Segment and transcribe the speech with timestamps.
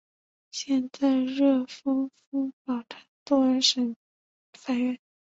[0.49, 3.95] 现在热舒夫城堡用作省
[4.53, 4.97] 法院。